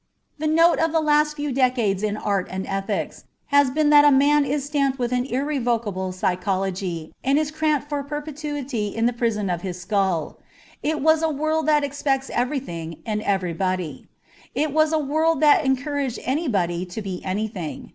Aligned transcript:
The 0.39 0.47
note 0.47 0.79
of 0.79 0.91
the 0.91 0.99
last 0.99 1.35
few 1.35 1.51
decades 1.51 2.01
in 2.01 2.17
art 2.17 2.47
and 2.49 2.65
ethics 2.65 3.25
has 3.53 3.69
been 3.69 3.91
that 3.91 4.03
a 4.03 4.09
man 4.09 4.45
is 4.45 4.65
stamped 4.65 4.97
with 4.97 5.11
an 5.11 5.25
irrevocable 5.25 6.11
psychology 6.11 7.13
and 7.23 7.37
is 7.37 7.51
cramped 7.51 7.87
for 7.87 8.01
perpetuity 8.01 8.87
in 8.87 9.05
the 9.05 9.13
prison 9.13 9.47
of 9.47 9.61
his 9.61 9.79
skull. 9.79 10.39
It 10.81 11.01
was 11.03 11.21
a 11.21 11.29
world 11.29 11.67
that 11.67 11.83
expects 11.83 12.31
everything 12.33 13.03
and 13.05 13.21
everybody. 13.21 14.07
It 14.55 14.73
was 14.73 14.91
a 14.91 14.97
world 14.97 15.39
that 15.41 15.63
encouraged 15.65 16.17
anybody 16.23 16.83
to 16.87 17.01
be 17.03 17.23
anything. 17.23 17.89